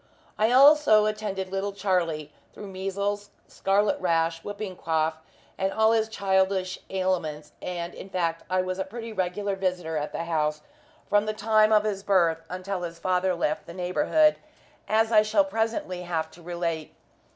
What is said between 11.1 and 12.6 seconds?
the time of his birth